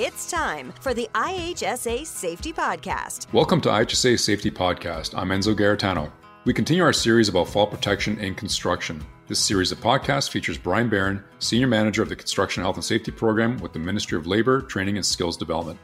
[0.00, 3.32] It's time for the IHSA Safety Podcast.
[3.32, 5.12] Welcome to IHSA Safety Podcast.
[5.18, 6.12] I'm Enzo Garritano.
[6.44, 9.04] We continue our series about fall protection in construction.
[9.26, 13.10] This series of podcasts features Brian Barron, Senior Manager of the Construction Health and Safety
[13.10, 15.80] Program with the Ministry of Labor, Training and Skills Development.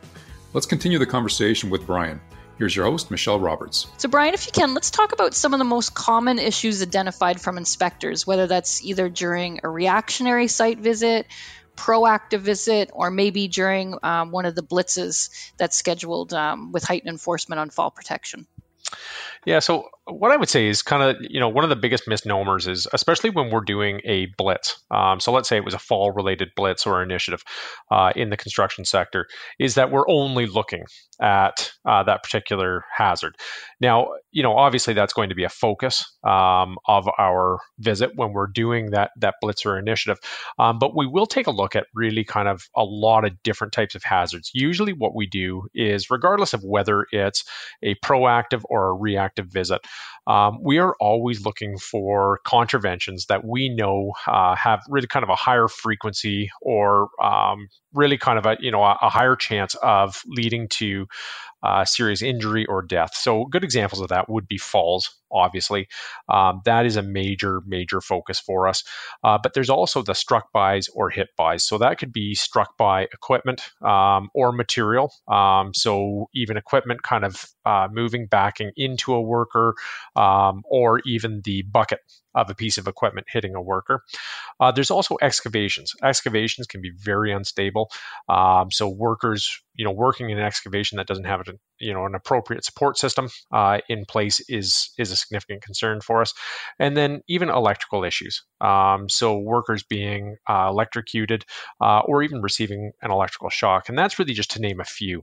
[0.53, 2.21] Let's continue the conversation with Brian.
[2.57, 3.89] Here's your host, Michelle Roberts.
[3.97, 7.41] So, Brian, if you can, let's talk about some of the most common issues identified
[7.41, 11.27] from inspectors, whether that's either during a reactionary site visit,
[11.77, 17.11] proactive visit or maybe during um, one of the blitzes that's scheduled um, with heightened
[17.11, 18.47] enforcement on fall protection?
[19.45, 22.09] Yeah, so what I would say is kind of, you know, one of the biggest
[22.09, 24.83] misnomers is, especially when we're doing a blitz.
[24.91, 27.43] Um, so let's say it was a fall related blitz or initiative
[27.91, 29.27] uh, in the construction sector,
[29.59, 30.85] is that we're only looking
[31.21, 33.37] at uh, that particular hazard.
[33.81, 38.33] Now, you know, obviously that's going to be a focus um, of our visit when
[38.33, 40.19] we're doing that that blitzer initiative,
[40.59, 43.73] um, but we will take a look at really kind of a lot of different
[43.73, 44.51] types of hazards.
[44.55, 47.45] Usually, what we do is, regardless of whether it's
[47.83, 49.81] a proactive or a reactive visit,
[50.27, 55.29] um, we are always looking for contraventions that we know uh, have really kind of
[55.29, 59.75] a higher frequency or um, really kind of a you know a, a higher chance
[59.77, 61.07] of leading to
[61.65, 63.15] uh, serious injury or death.
[63.15, 65.89] So, good examples of that would be falls, obviously.
[66.29, 68.85] Um, that is a major, major focus for us.
[69.25, 71.65] Uh, but there's also the struck bys or hit bys.
[71.65, 75.11] So, that could be struck by equipment um, or material.
[75.27, 79.75] Um, so, even equipment kind of uh, moving, backing into a worker,
[80.17, 82.01] um, or even the bucket
[82.35, 84.03] of a piece of equipment hitting a worker.
[84.61, 85.93] Uh, there's also excavations.
[86.03, 87.91] Excavations can be very unstable.
[88.29, 92.07] Um, so workers, you know, working in an excavation that doesn't have a, you know
[92.07, 96.33] an appropriate support system uh, in place is is a significant concern for us.
[96.79, 98.45] And then even electrical issues.
[98.61, 101.45] Um, so workers being uh, electrocuted
[101.81, 105.23] uh, or even receiving an electrical shock, and that's really just to name a few.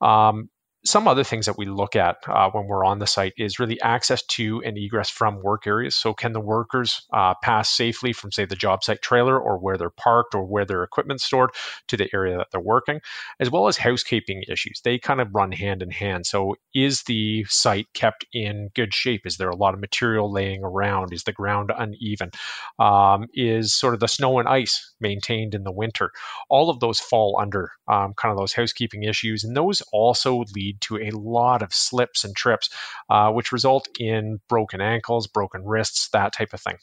[0.00, 0.50] Um,
[0.86, 3.80] some other things that we look at uh, when we're on the site is really
[3.80, 5.96] access to and egress from work areas.
[5.96, 9.76] So, can the workers uh, pass safely from, say, the job site trailer or where
[9.76, 11.50] they're parked or where their equipment's stored
[11.88, 13.00] to the area that they're working,
[13.40, 14.80] as well as housekeeping issues?
[14.84, 16.26] They kind of run hand in hand.
[16.26, 19.26] So, is the site kept in good shape?
[19.26, 21.12] Is there a lot of material laying around?
[21.12, 22.30] Is the ground uneven?
[22.78, 26.12] Um, is sort of the snow and ice maintained in the winter?
[26.48, 30.75] All of those fall under um, kind of those housekeeping issues, and those also lead
[30.76, 32.70] lead to a lot of slips and trips,
[33.10, 36.76] uh, which result in broken ankles, broken wrists, that type of thing.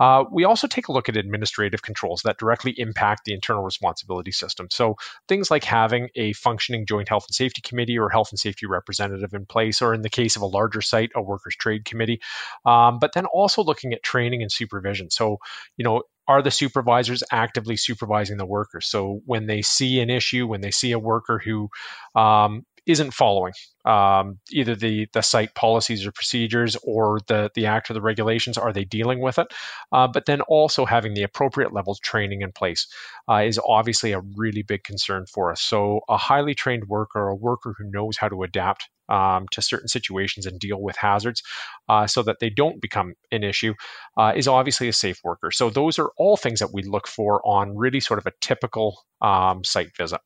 [0.00, 4.32] Uh, we also take a look at administrative controls that directly impact the internal responsibility
[4.32, 4.66] system.
[4.70, 4.96] So
[5.28, 9.34] things like having a functioning joint health and safety committee or health and safety representative
[9.34, 12.20] in place, or in the case of a larger site, a workers' trade committee.
[12.64, 15.10] Um, but then also looking at training and supervision.
[15.10, 15.38] So,
[15.76, 18.86] you know, are the supervisors actively supervising the workers?
[18.88, 21.68] So when they see an issue, when they see a worker who
[22.14, 23.52] um, isn't following
[23.84, 28.58] um, either the the site policies or procedures or the the act or the regulations.
[28.58, 29.48] Are they dealing with it?
[29.90, 32.86] Uh, but then also having the appropriate levels training in place
[33.28, 35.60] uh, is obviously a really big concern for us.
[35.60, 39.88] So a highly trained worker, a worker who knows how to adapt um, to certain
[39.88, 41.42] situations and deal with hazards
[41.88, 43.74] uh, so that they don't become an issue
[44.16, 45.50] uh, is obviously a safe worker.
[45.50, 49.02] So those are all things that we look for on really sort of a typical
[49.20, 50.20] um, site visit.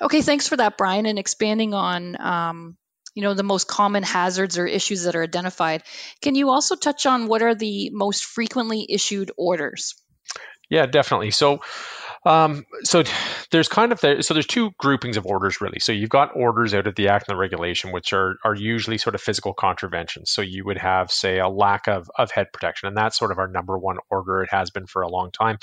[0.00, 1.06] Okay, thanks for that, Brian.
[1.06, 2.76] And expanding on, um,
[3.14, 5.82] you know, the most common hazards or issues that are identified,
[6.22, 9.94] can you also touch on what are the most frequently issued orders?
[10.70, 11.32] Yeah, definitely.
[11.32, 11.60] So,
[12.26, 13.02] um, so
[13.50, 15.80] there's kind of the, so there's two groupings of orders really.
[15.80, 18.98] So you've got orders out of the act and the regulation, which are are usually
[18.98, 20.30] sort of physical contraventions.
[20.30, 23.38] So you would have say a lack of of head protection, and that's sort of
[23.38, 24.42] our number one order.
[24.42, 25.58] It has been for a long time.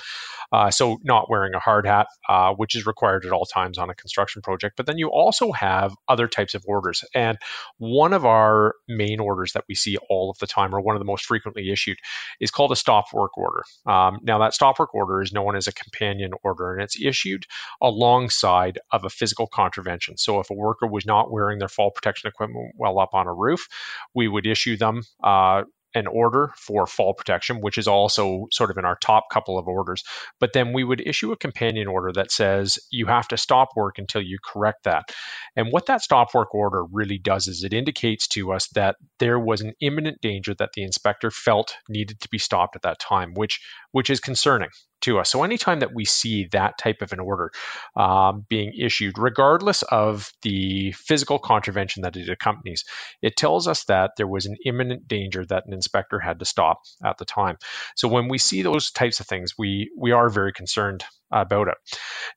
[0.51, 3.89] Uh, so not wearing a hard hat, uh, which is required at all times on
[3.89, 4.77] a construction project.
[4.77, 7.37] But then you also have other types of orders, and
[7.77, 10.99] one of our main orders that we see all of the time, or one of
[10.99, 11.97] the most frequently issued,
[12.39, 13.63] is called a stop work order.
[13.85, 17.45] Um, now that stop work order is known as a companion order, and it's issued
[17.81, 20.17] alongside of a physical contravention.
[20.17, 23.33] So if a worker was not wearing their fall protection equipment while up on a
[23.33, 23.67] roof,
[24.13, 25.63] we would issue them uh,
[25.97, 29.67] an order for fall protection, which is also sort of in our top couple of
[29.67, 30.03] orders.
[30.39, 33.97] But then we would issue a companion order that says you have to stop work
[33.97, 35.11] until you correct that.
[35.55, 39.39] And what that stop work order really does is it indicates to us that there
[39.39, 43.33] was an imminent danger that the inspector felt needed to be stopped at that time,
[43.33, 43.59] which
[43.91, 44.69] which is concerning.
[45.01, 45.29] To us.
[45.29, 47.51] So anytime that we see that type of an order
[47.95, 52.83] um, being issued, regardless of the physical contravention that it accompanies,
[53.21, 56.81] it tells us that there was an imminent danger that an inspector had to stop
[57.03, 57.57] at the time.
[57.95, 61.75] So when we see those types of things, we we are very concerned about it.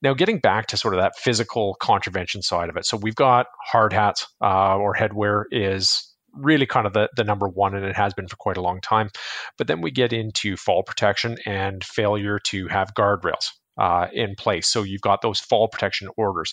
[0.02, 3.46] Now, getting back to sort of that physical contravention side of it, so we've got
[3.64, 7.96] hard hats uh, or headwear is really kind of the, the number one, and it
[7.96, 9.10] has been for quite a long time.
[9.58, 13.46] But then we get into fall protection and failure to have guardrails.
[13.78, 14.68] Uh, in place.
[14.68, 16.52] So you've got those fall protection orders.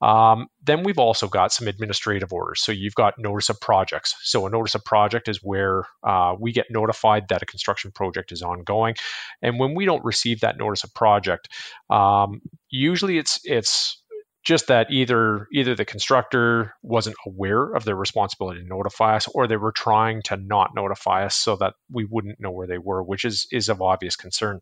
[0.00, 2.62] Um, then we've also got some administrative orders.
[2.62, 4.14] So you've got notice of projects.
[4.22, 8.32] So a notice of project is where uh, we get notified that a construction project
[8.32, 8.94] is ongoing,
[9.42, 11.48] and when we don't receive that notice of project,
[11.90, 12.40] um,
[12.70, 14.01] usually it's it's
[14.44, 19.46] just that either either the constructor wasn't aware of their responsibility to notify us or
[19.46, 23.02] they were trying to not notify us so that we wouldn't know where they were
[23.02, 24.60] which is is of obvious concern.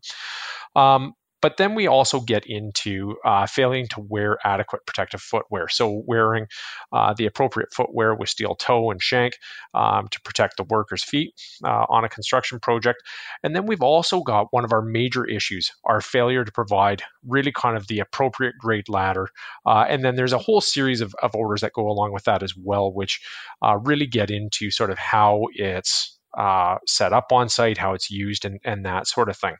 [0.75, 5.67] Um, but then we also get into uh, failing to wear adequate protective footwear.
[5.67, 6.47] So, wearing
[6.91, 9.37] uh, the appropriate footwear with steel toe and shank
[9.73, 11.33] um, to protect the worker's feet
[11.63, 13.01] uh, on a construction project.
[13.43, 17.51] And then we've also got one of our major issues our failure to provide really
[17.51, 19.27] kind of the appropriate grade ladder.
[19.65, 22.43] Uh, and then there's a whole series of, of, orders that go along with that
[22.43, 23.21] as well, which
[23.61, 28.09] uh, really get into sort of how it's uh, set up on site, how it's
[28.09, 29.55] used, and, and that sort of thing.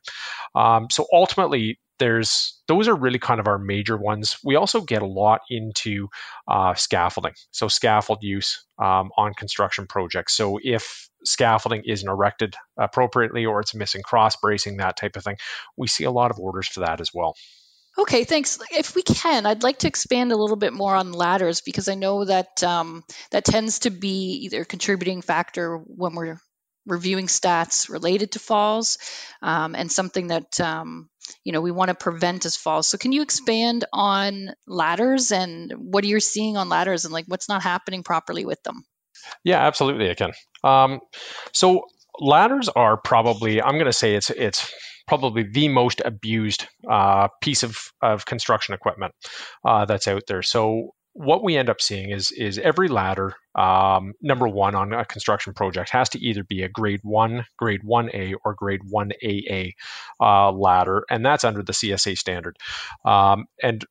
[0.55, 4.37] Um, so ultimately, there's those are really kind of our major ones.
[4.43, 6.07] We also get a lot into
[6.47, 10.35] uh, scaffolding, so scaffold use um, on construction projects.
[10.35, 15.37] So if scaffolding isn't erected appropriately or it's missing cross bracing, that type of thing,
[15.77, 17.35] we see a lot of orders for that as well.
[17.97, 18.57] Okay, thanks.
[18.71, 21.95] If we can, I'd like to expand a little bit more on ladders because I
[21.95, 26.39] know that um, that tends to be either contributing factor when we're
[26.85, 28.97] reviewing stats related to falls
[29.41, 31.09] um, and something that um,
[31.43, 32.87] you know we want to prevent as falls.
[32.87, 37.25] So can you expand on ladders and what are you seeing on ladders and like
[37.27, 38.83] what's not happening properly with them?
[39.43, 40.31] Yeah absolutely i can.
[40.63, 40.99] Um,
[41.53, 41.85] so
[42.19, 44.71] ladders are probably i'm going to say it's it's
[45.11, 49.13] probably the most abused uh, piece of, of construction equipment
[49.65, 50.41] uh, that's out there.
[50.41, 55.05] So what we end up seeing is is every ladder um, number one on a
[55.05, 59.11] construction project has to either be a grade one, grade one A, or grade one
[59.23, 59.71] AA
[60.21, 62.57] uh, ladder, and that's under the CSA standard.
[63.05, 63.83] Um, and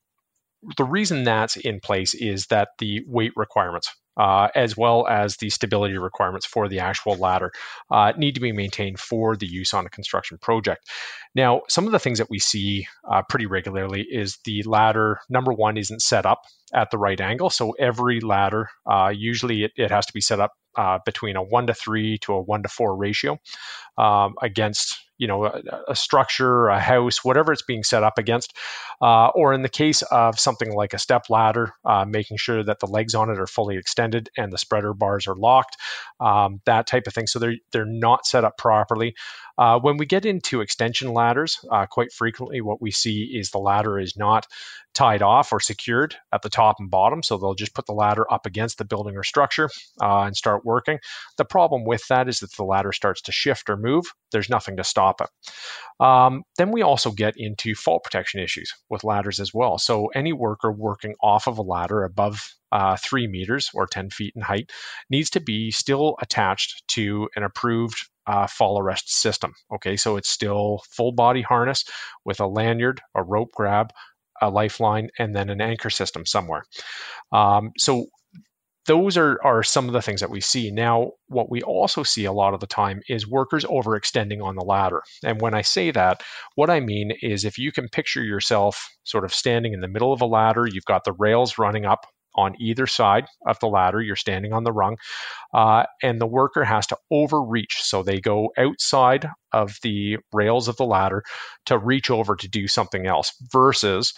[0.76, 3.90] the reason that's in place is that the weight requirements
[4.20, 7.50] uh, as well as the stability requirements for the actual ladder
[7.90, 10.86] uh, need to be maintained for the use on a construction project.
[11.34, 15.52] Now, some of the things that we see uh, pretty regularly is the ladder, number
[15.52, 16.42] one, isn't set up
[16.74, 17.50] at the right angle.
[17.50, 21.42] So every ladder, uh, usually it, it, has to be set up uh, between a
[21.42, 23.38] one to three to a one to four ratio
[23.96, 28.56] um, against you know a, a, structure a house whatever it's being set up against
[29.02, 32.81] uh, or in the case of something like a step ladder uh, making sure that
[32.81, 35.76] the legs on it are fully extended and the spreader bars are locked
[36.20, 37.26] um, that type of thing.
[37.26, 39.14] So they're they're not set up properly
[39.60, 43.58] uh, when we get into extension ladders uh, quite frequently what we see is the
[43.58, 44.46] ladder is not
[44.94, 48.26] tied off or secured at the top and bottom so they'll just put the ladder
[48.32, 49.68] up against the building or structure
[50.02, 50.98] uh, and start working
[51.36, 54.76] the problem with that is that the ladder starts to shift or move there's nothing
[54.76, 55.28] to stop it.
[56.04, 59.78] Um, then we also get into fall protection issues with ladders as well.
[59.78, 62.40] So any worker working off of a ladder above
[62.72, 64.70] uh, three meters or 10 feet in height
[65.10, 69.53] needs to be still attached to an approved uh, fall arrest system.
[69.75, 71.85] Okay, so it's still full body harness
[72.25, 73.91] with a lanyard, a rope grab,
[74.41, 76.62] a lifeline, and then an anchor system somewhere.
[77.32, 78.06] Um, so
[78.87, 80.70] those are, are some of the things that we see.
[80.70, 84.65] Now, what we also see a lot of the time is workers overextending on the
[84.65, 85.03] ladder.
[85.25, 86.22] And when I say that,
[86.55, 90.13] what I mean is if you can picture yourself sort of standing in the middle
[90.13, 94.01] of a ladder, you've got the rails running up on either side of the ladder,
[94.01, 94.96] you're standing on the rung,
[95.53, 97.81] uh, and the worker has to overreach.
[97.82, 101.25] So they go outside of the rails of the ladder
[101.67, 104.15] to reach over to do something else versus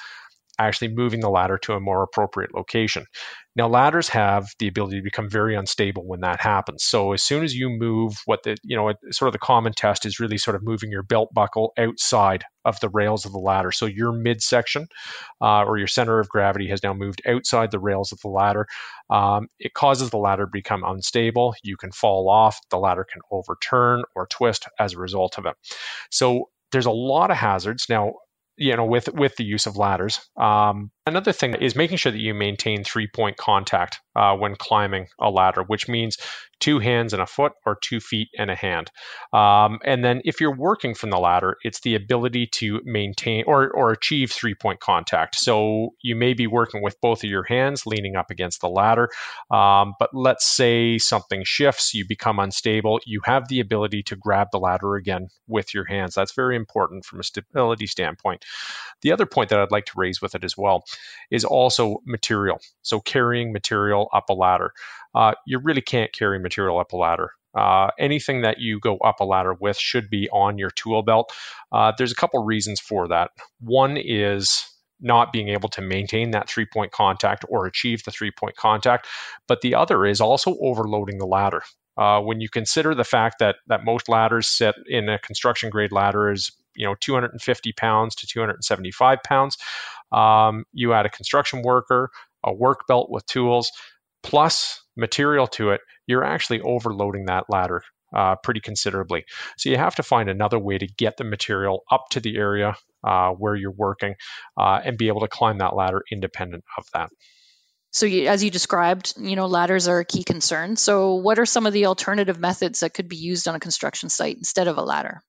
[0.58, 3.06] actually moving the ladder to a more appropriate location.
[3.54, 6.84] Now, ladders have the ability to become very unstable when that happens.
[6.84, 10.06] So, as soon as you move what the, you know, sort of the common test
[10.06, 13.70] is really sort of moving your belt buckle outside of the rails of the ladder.
[13.70, 14.86] So, your midsection
[15.42, 18.66] uh, or your center of gravity has now moved outside the rails of the ladder.
[19.10, 21.54] Um, it causes the ladder to become unstable.
[21.62, 22.58] You can fall off.
[22.70, 25.54] The ladder can overturn or twist as a result of it.
[26.10, 27.86] So, there's a lot of hazards.
[27.90, 28.14] Now,
[28.56, 30.20] you know with with the use of ladders.
[30.36, 35.08] Um, Another thing is making sure that you maintain three point contact uh, when climbing
[35.20, 36.16] a ladder, which means
[36.60, 38.88] two hands and a foot or two feet and a hand.
[39.32, 43.68] Um, and then if you're working from the ladder, it's the ability to maintain or,
[43.72, 45.34] or achieve three point contact.
[45.34, 49.08] So you may be working with both of your hands leaning up against the ladder.
[49.50, 54.48] Um, but let's say something shifts, you become unstable, you have the ability to grab
[54.52, 56.14] the ladder again with your hands.
[56.14, 58.44] That's very important from a stability standpoint.
[59.00, 60.84] The other point that I'd like to raise with it as well
[61.30, 62.60] is also material.
[62.82, 64.72] So carrying material up a ladder.
[65.14, 67.32] Uh, you really can't carry material up a ladder.
[67.54, 71.32] Uh, anything that you go up a ladder with should be on your tool belt.
[71.70, 73.30] Uh, there's a couple reasons for that.
[73.60, 74.66] One is
[75.00, 79.06] not being able to maintain that three point contact or achieve the three point contact,
[79.48, 81.62] but the other is also overloading the ladder.
[81.96, 85.92] Uh, when you consider the fact that that most ladders sit in a construction grade
[85.92, 89.58] ladder is you know 250 pounds to 275 pounds,
[90.12, 92.10] um, you add a construction worker,
[92.44, 93.70] a work belt with tools,
[94.22, 97.82] plus material to it, you're actually overloading that ladder
[98.14, 99.24] uh, pretty considerably.
[99.56, 102.76] So you have to find another way to get the material up to the area
[103.04, 104.14] uh, where you're working
[104.56, 107.10] uh, and be able to climb that ladder independent of that.
[107.94, 110.76] So, you, as you described, you know, ladders are a key concern.
[110.76, 114.08] So, what are some of the alternative methods that could be used on a construction
[114.08, 115.20] site instead of a ladder?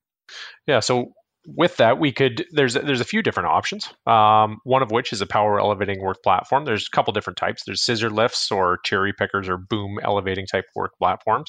[0.66, 1.12] Yeah, so
[1.46, 3.92] with that, we could there's there's a few different options.
[4.06, 6.64] Um, one of which is a power elevating work platform.
[6.64, 7.62] There's a couple different types.
[7.64, 11.48] There's scissor lifts or cherry pickers or boom elevating type work platforms.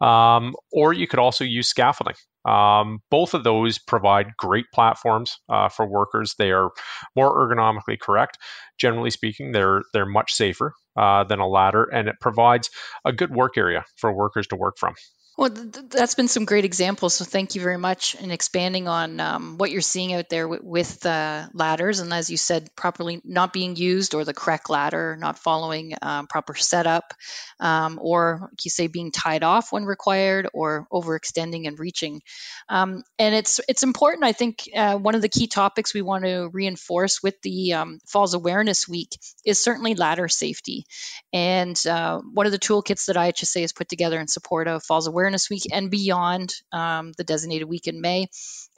[0.00, 2.14] Um, or you could also use scaffolding.
[2.44, 6.34] Um, both of those provide great platforms uh, for workers.
[6.38, 6.70] They are
[7.14, 8.38] more ergonomically correct.
[8.78, 12.70] Generally speaking, they're they're much safer uh, than a ladder, and it provides
[13.04, 14.94] a good work area for workers to work from.
[15.38, 17.14] Well, th- that's been some great examples.
[17.14, 20.60] So thank you very much in expanding on um, what you're seeing out there w-
[20.64, 22.00] with uh, ladders.
[22.00, 26.26] And as you said, properly not being used or the correct ladder, not following um,
[26.26, 27.14] proper setup,
[27.60, 32.20] um, or like you say, being tied off when required or overextending and reaching.
[32.68, 34.24] Um, and it's it's important.
[34.24, 38.00] I think uh, one of the key topics we want to reinforce with the um,
[38.08, 39.16] Falls Awareness Week
[39.46, 40.84] is certainly ladder safety.
[41.32, 45.06] And uh, one of the toolkits that IHSA has put together in support of Falls
[45.06, 48.28] Awareness Awareness Week and beyond um, the designated week in May.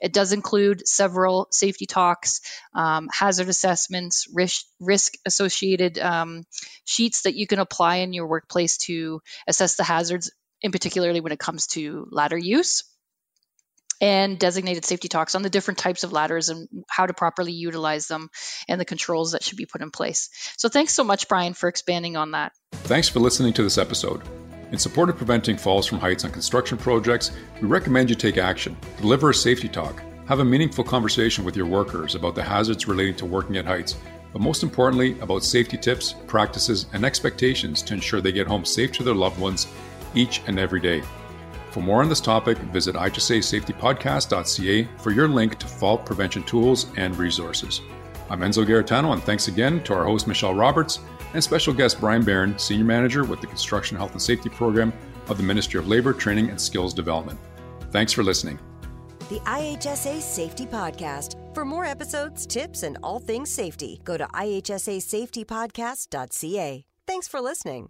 [0.01, 2.41] It does include several safety talks,
[2.75, 6.43] um, hazard assessments, risk, risk associated um,
[6.83, 10.29] sheets that you can apply in your workplace to assess the hazards,
[10.61, 12.83] in particularly when it comes to ladder use
[14.01, 18.07] and designated safety talks on the different types of ladders and how to properly utilize
[18.07, 18.29] them
[18.67, 20.29] and the controls that should be put in place.
[20.57, 22.51] So, thanks so much, Brian, for expanding on that.
[22.73, 24.21] Thanks for listening to this episode.
[24.71, 28.77] In support of preventing falls from heights on construction projects, we recommend you take action,
[29.01, 33.15] deliver a safety talk, have a meaningful conversation with your workers about the hazards relating
[33.15, 33.97] to working at heights,
[34.31, 38.93] but most importantly, about safety tips, practices, and expectations to ensure they get home safe
[38.93, 39.67] to their loved ones
[40.15, 41.03] each and every day.
[41.71, 47.17] For more on this topic, visit ihsasafetypodcast.ca for your link to fall prevention tools and
[47.17, 47.81] resources.
[48.31, 51.01] I'm Enzo Garritano, and thanks again to our host, Michelle Roberts,
[51.33, 54.93] and special guest Brian Barron, Senior Manager with the Construction Health and Safety Program
[55.27, 57.37] of the Ministry of Labor, Training and Skills Development.
[57.91, 58.57] Thanks for listening.
[59.27, 61.35] The IHSA Safety Podcast.
[61.53, 66.85] For more episodes, tips, and all things safety, go to ihsasafetypodcast.ca.
[67.05, 67.89] Thanks for listening.